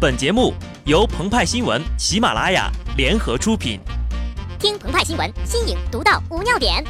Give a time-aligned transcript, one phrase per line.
[0.00, 0.54] 本节目
[0.86, 3.78] 由澎湃新闻、喜马拉雅联合出品。
[4.58, 6.82] 听澎湃新闻，新颖独到，无尿点。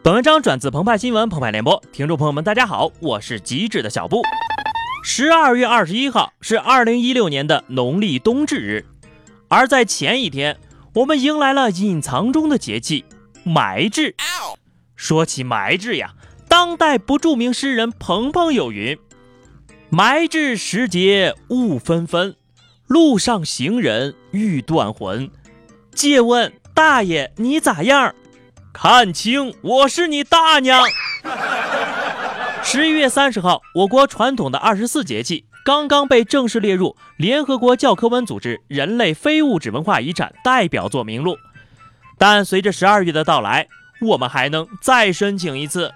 [0.00, 4.22] 本文章转自澎湃新闻《澎湃联播，听众朋友们，大家好，我是机智的小布。
[5.02, 8.86] 十二月二十一号是二零一六年的农历冬至日，
[9.48, 10.56] 而在前一天，
[10.96, 13.04] 我们迎来了隐藏中的节气
[13.44, 14.14] 埋志。
[14.94, 16.14] 说起埋志呀，
[16.48, 18.96] 当代不著名诗人彭彭有云
[19.90, 22.34] ：“埋志时节雾纷纷，
[22.86, 25.30] 路上行人欲断魂。
[25.92, 28.14] 借问大爷你咋样？”
[28.72, 30.82] 看清，我是你大娘。
[32.62, 41.36] 十一月三十号，我国传统的二十四节气刚刚被正式列入联合国教科文组织人类非物质文化遗产代表作名录。
[42.16, 43.66] 但随着十二月的到来，
[44.00, 45.92] 我们还能再申请一次。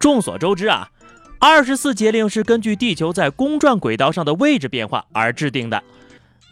[0.00, 0.90] 众所周知啊，
[1.38, 5.84] 二十四节令是根据地球在公转轨道上的位置变化而制定的。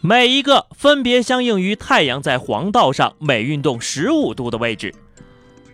[0.00, 4.94] 每一个分别相应于太阳在黄道上每运动十五度的位置。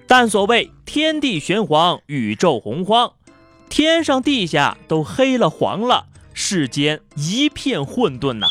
[0.06, 3.12] 但所谓天地玄黄，宇宙洪荒，
[3.68, 8.46] 天上地下都黑了黄了，世间一片混沌呐。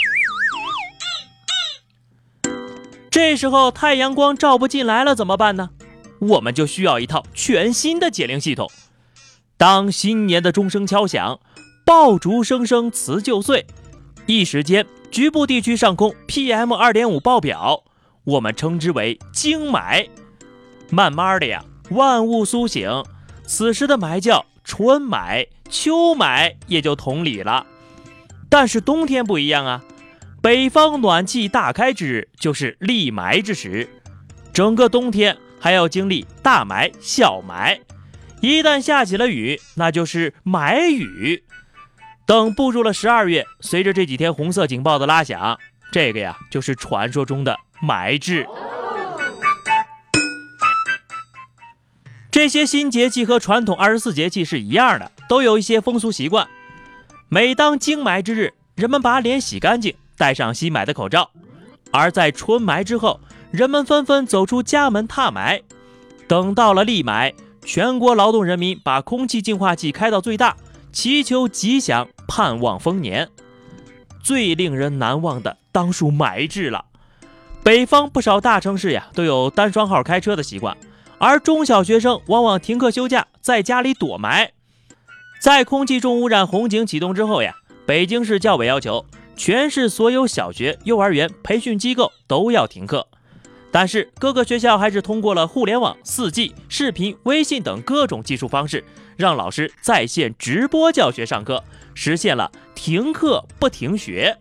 [3.12, 5.72] 这时候太阳光照不进来了，怎么办呢？
[6.20, 8.70] 我们就需要一套全新的解铃系统。
[9.58, 11.40] 当新年的钟声敲响，
[11.86, 13.66] 爆竹声声辞旧岁，
[14.26, 17.84] 一时间局部地区上空 PM 二点五爆表，
[18.24, 20.08] 我们称之为惊霾。
[20.90, 23.04] 慢慢的呀，万物苏醒，
[23.46, 27.66] 此时的霾叫春霾，秋霾也就同理了。
[28.50, 29.84] 但是冬天不一样啊，
[30.42, 33.88] 北方暖气大开之日就是立霾之时，
[34.52, 37.80] 整个冬天还要经历大霾、小霾，
[38.42, 41.44] 一旦下起了雨，那就是霾雨。
[42.26, 45.60] 等步入了十二月，随着这几天红色警报的拉响，
[45.92, 48.48] 这个呀就是传说中的霾至。
[52.40, 56.48] 这些新节气和传统二十四节气是一样的，都有一些风俗习惯。
[57.28, 61.32] 每当惊霾之日，人们把脸洗干净，戴上新买的口罩；
[61.92, 63.20] 而在春霾之后，
[63.52, 65.62] 人们纷纷走出家门踏霾。
[66.30, 67.34] 等到了立霾，
[67.66, 70.56] 全国劳动人民把空气净化器开到最大，
[70.94, 73.28] 祈求吉祥，盼望丰年。
[74.24, 76.86] 最令人难忘的当属霾至了。
[77.64, 80.78] 北方不少大城市呀，都有单双号开车的习惯。
[81.20, 84.50] 而中小学生往往停课休假，在家里躲霾。
[85.42, 87.54] 在空气重污染红警启动之后呀，
[87.86, 93.06] 北京市教委要求全市所有小学、幼儿园、培训机构都要停课。
[93.72, 98.84] 但是各个学校还是通过了互联网、四 G、视频、微信等各种技术方式，
[99.16, 101.64] 让老师在线直播教学上课，
[101.94, 104.38] 实现了停课不停学。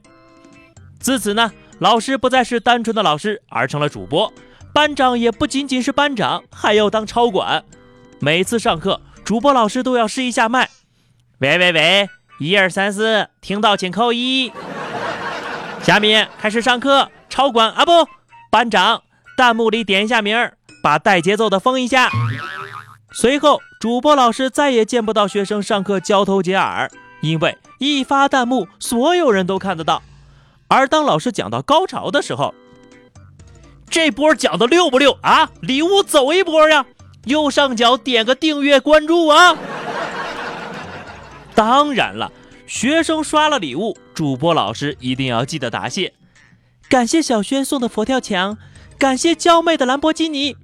[0.99, 4.33] 自此呢，老师不再是单纯的老师，而成了主播。
[4.73, 7.65] 班长也不仅仅是班长，还要当超管。
[8.21, 10.71] 每次上课，主播老师都要试一下麦。
[11.39, 12.09] 喂喂喂，
[12.39, 14.53] 一二三四，听到请扣一。
[15.83, 17.93] 下面开始上课，超管啊不，
[18.51, 19.03] 班长，
[19.37, 22.11] 弹幕里点一下名儿，把带节奏的封一下。
[23.13, 26.91] 随后，主播老师再也见不到学生上课交头接耳，
[27.21, 30.03] 因为一发弹幕，所有人都看得到。
[30.69, 32.55] 而当老师讲到高潮的时候，
[33.91, 35.51] 这波讲的溜不溜啊？
[35.61, 36.87] 礼物走一波呀！
[37.25, 39.57] 右上角点个订阅关注啊！
[41.55, 42.33] 当然了，
[42.67, 46.15] 学生刷了礼物，主播老师一定要记得答谢。
[46.89, 48.57] 感谢小轩送的佛跳墙，
[48.99, 50.57] 感谢娇妹的兰博基尼，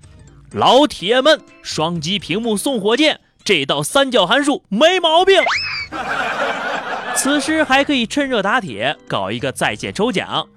[0.52, 5.42] 老铁们双击屏幕送火箭，这道三角函数没毛病。
[7.16, 10.48] 此时还可以趁热打铁，搞一个在线抽奖。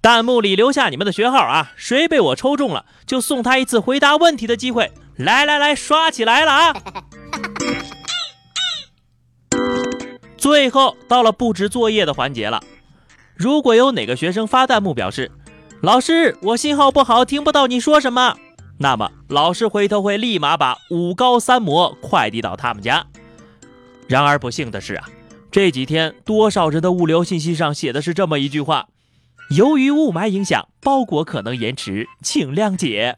[0.00, 1.72] 弹幕里留下你们的学号啊！
[1.76, 4.92] 谁被我抽中了，就送他一次回答问题的机会。
[5.16, 6.74] 来来来，刷起来了啊！
[10.38, 12.62] 最后到了布置作业的环节了。
[13.34, 15.32] 如果有哪个学生发弹幕表示
[15.82, 18.36] ：“老师，我信号不好，听不到你说什么。”
[18.78, 23.04] 那么老师回头会立马把五高三模快递到他们家。
[24.06, 25.08] 然而不幸的是啊，
[25.50, 28.86] 这几天多少人的物流信息上写的是这么一句话。
[29.50, 33.16] 由于雾霾影响，包裹可能延迟，请谅解。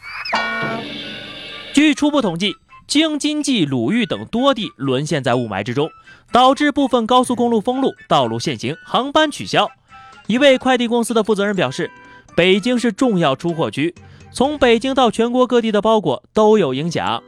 [1.74, 2.54] 据初步统计，
[2.86, 5.90] 京津冀鲁豫等多地沦陷在雾霾之中，
[6.30, 9.68] 导致部分高速公路封路、道路限行、航班取消。
[10.28, 11.90] 一位快递公司的负责人表示，
[12.36, 13.92] 北京是重要出货区，
[14.32, 17.20] 从北京到全国各地的包裹都有影响。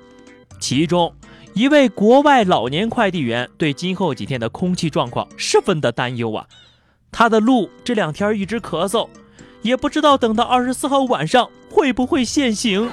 [0.60, 1.12] 其中，
[1.54, 6.46] 一位国外老年快递员对今后几天的空气状况十分的担忧啊！
[7.12, 9.06] 他的鹿这两天一直咳嗽，
[9.61, 12.91] 也不知道等到二十四号晚上会不会现形。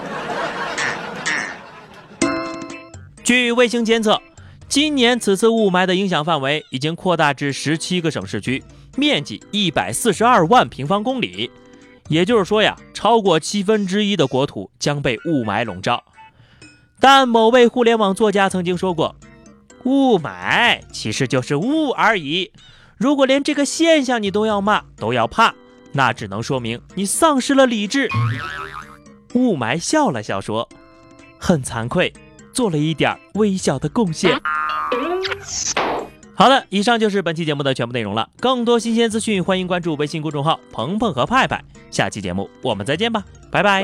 [3.24, 4.21] 据卫星监测，
[4.68, 8.62] 今年此次雾霾的影响范围已经扩大至十七个省市区，
[8.98, 11.50] 面积一百四十二万平方公里。
[12.10, 16.04] 也就是说呀，超过七分之一的国土将被雾霾笼罩。
[17.00, 19.16] 但某位互联网作家曾经说过，
[19.86, 22.51] 雾霾其实就是雾而已。
[23.00, 25.56] 如果连这个现象你都要骂、都要怕，
[25.94, 28.10] 那只能说明你丧失了理智。
[29.34, 30.68] 雾霾笑了笑说
[31.40, 32.13] ：“很惭愧，
[32.51, 34.38] 做了一点微小的贡献。”
[36.36, 38.30] 好了，以上就是本期节目的全部内容了。
[38.40, 41.63] 更多新鲜资讯，欢迎关注微信公众号“鹏鹏和派派”。
[41.90, 43.81] 下期节目我们再见吧，拜拜。